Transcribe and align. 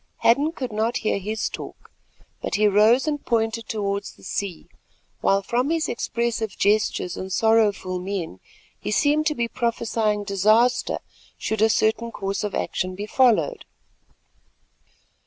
Hadden 0.21 0.51
could 0.53 0.71
not 0.71 0.97
hear 1.05 1.19
his 1.19 1.47
talk, 1.47 1.91
but 2.41 2.55
he 2.55 2.67
rose 2.67 3.07
and 3.07 3.23
pointed 3.23 3.69
towards 3.69 4.13
the 4.15 4.23
sea, 4.23 4.67
while 5.19 5.43
from 5.43 5.69
his 5.69 5.87
expressive 5.87 6.57
gestures 6.57 7.15
and 7.17 7.31
sorrowful 7.31 7.99
mien, 7.99 8.39
he 8.79 8.89
seemed 8.89 9.27
to 9.27 9.35
be 9.35 9.47
prophesying 9.47 10.23
disaster 10.23 10.97
should 11.37 11.61
a 11.61 11.69
certain 11.69 12.11
course 12.11 12.43
of 12.43 12.55
action 12.55 12.95
be 12.95 13.05
followed. 13.05 13.63